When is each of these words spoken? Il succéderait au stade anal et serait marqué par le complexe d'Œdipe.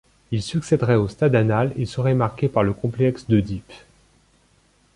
Il 0.31 0.41
succéderait 0.41 0.95
au 0.95 1.07
stade 1.07 1.35
anal 1.35 1.73
et 1.75 1.85
serait 1.85 2.15
marqué 2.15 2.49
par 2.49 2.63
le 2.63 2.73
complexe 2.73 3.27
d'Œdipe. 3.27 3.71